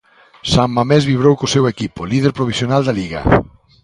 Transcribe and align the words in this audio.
San 0.51 0.69
Mamés 0.77 1.03
vibrou 1.11 1.33
co 1.39 1.47
seu 1.55 1.63
equipo, 1.73 1.99
líder 2.11 2.31
provisional 2.39 2.81
da 2.85 2.93
Liga. 2.99 3.21